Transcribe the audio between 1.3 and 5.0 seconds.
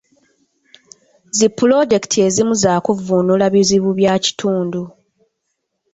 Zi pulojekiti ezimu za kuvvuunula bizibu bya kitundu.